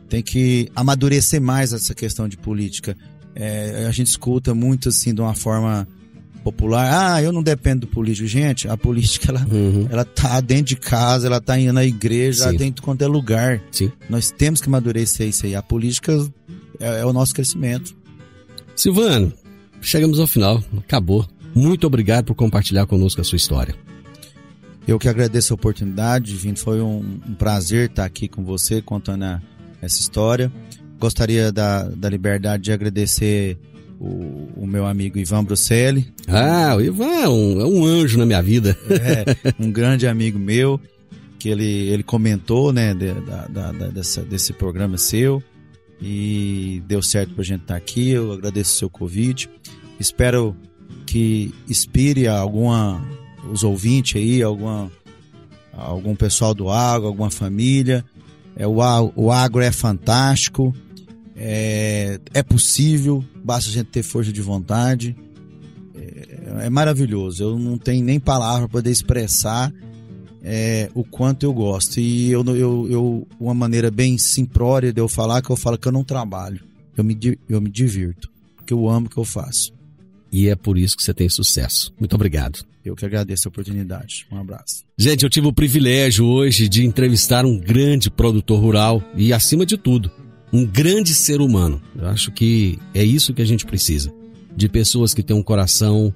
[0.08, 2.96] tem que amadurecer mais essa questão de política.
[3.34, 5.86] É, a gente escuta muito assim de uma forma
[6.38, 8.26] popular, ah, eu não dependo do político.
[8.26, 9.86] Gente, a política, ela, uhum.
[9.90, 12.56] ela tá dentro de casa, ela tá indo na igreja, Sim.
[12.56, 13.62] dentro de qualquer é lugar.
[13.70, 13.92] Sim.
[14.08, 15.54] Nós temos que amadurecer isso aí.
[15.54, 16.12] A política
[16.80, 17.96] é, é o nosso crescimento.
[18.74, 19.32] Silvano,
[19.80, 20.62] chegamos ao final.
[20.78, 21.26] Acabou.
[21.54, 23.74] Muito obrigado por compartilhar conosco a sua história.
[24.86, 26.58] Eu que agradeço a oportunidade, Vindo.
[26.58, 29.42] Foi um, um, prazer estar aqui com você, contando a,
[29.82, 30.50] essa história.
[30.98, 33.58] Gostaria da, da liberdade de agradecer
[34.00, 36.06] o, o, meu amigo Ivan Bruselli.
[36.26, 38.76] Ah, o Ivan é um, é um anjo na minha vida.
[38.88, 40.80] É, um grande amigo meu,
[41.38, 45.42] que ele, ele comentou, né, de, da, da, dessa, desse programa seu
[46.00, 48.10] e deu certo pra gente estar tá aqui.
[48.10, 49.50] Eu agradeço o seu convite.
[49.98, 50.56] Espero
[51.04, 53.04] que inspire alguma,
[53.50, 54.90] os ouvintes aí, alguma,
[55.72, 58.04] algum pessoal do agro, alguma família.
[58.54, 58.76] É, o,
[59.16, 60.72] o agro é fantástico
[61.38, 65.16] é, é possível, basta a gente ter força de vontade.
[65.94, 67.42] É, é maravilhoso.
[67.44, 69.72] Eu não tenho nem palavra para poder expressar
[70.42, 72.00] é, o quanto eu gosto.
[72.00, 75.86] E eu, eu, eu, uma maneira bem simplória de eu falar, que eu falo que
[75.86, 76.60] eu não trabalho.
[76.96, 77.16] Eu me,
[77.48, 78.28] eu me divirto.
[78.56, 79.72] Porque eu amo o que eu faço.
[80.32, 81.94] E é por isso que você tem sucesso.
[81.98, 82.66] Muito obrigado.
[82.84, 84.26] Eu que agradeço a oportunidade.
[84.30, 84.84] Um abraço.
[84.96, 89.76] Gente, eu tive o privilégio hoje de entrevistar um grande produtor rural e, acima de
[89.76, 90.10] tudo,
[90.52, 91.80] um grande ser humano.
[91.96, 94.12] Eu acho que é isso que a gente precisa.
[94.56, 96.12] De pessoas que têm um coração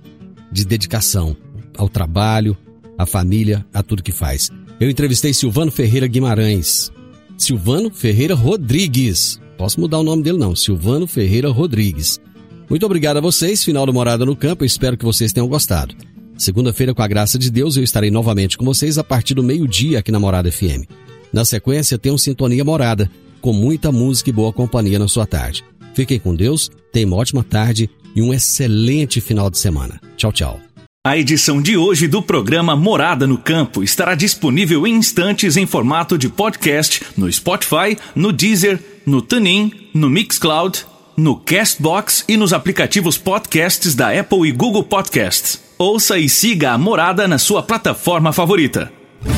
[0.51, 1.37] de dedicação
[1.77, 2.57] ao trabalho,
[2.99, 4.51] à família, a tudo que faz.
[4.81, 6.91] Eu entrevistei Silvano Ferreira Guimarães.
[7.39, 9.41] Silvano Ferreira Rodrigues.
[9.57, 12.21] Posso mudar o nome dele não, Silvano Ferreira Rodrigues.
[12.69, 15.95] Muito obrigado a vocês, final do Morada no Campo, espero que vocês tenham gostado.
[16.39, 19.99] Segunda-feira, com a graça de Deus, eu estarei novamente com vocês a partir do meio-dia
[19.99, 20.89] aqui na Morada FM.
[21.33, 23.11] Na sequência, tem um Sintonia Morada,
[23.43, 25.63] com muita música e boa companhia na sua tarde.
[25.93, 30.01] Fiquem com Deus, tenham uma ótima tarde e um excelente final de semana.
[30.17, 30.61] Tchau, tchau.
[31.05, 36.17] A edição de hoje do programa Morada no Campo estará disponível em instantes em formato
[36.17, 40.87] de podcast no Spotify, no Deezer, no TuneIn, no Mixcloud,
[41.17, 45.61] no Castbox e nos aplicativos podcasts da Apple e Google Podcasts.
[45.77, 48.93] Ouça e siga a Morada na sua plataforma favorita.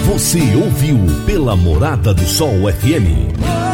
[0.05, 3.74] Você ouviu pela Morada do Sol FM.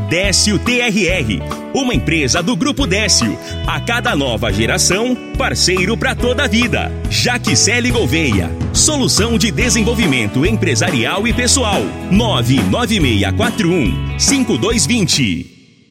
[0.11, 1.39] Décio TRR,
[1.73, 3.39] uma empresa do Grupo Décio.
[3.65, 6.91] A cada nova geração, parceiro para toda a vida.
[7.09, 11.81] Jaquicele Gouveia, solução de desenvolvimento empresarial e pessoal.
[12.11, 15.60] 99641 5220.